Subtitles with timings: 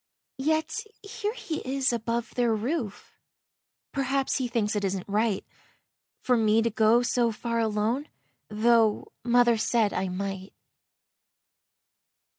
[0.39, 3.13] Yet here he is above their roof;
[3.91, 5.45] Perhaps he thinks it isn't right
[6.23, 8.09] For me to go so far alone,
[8.49, 10.53] Tho' mother said I might.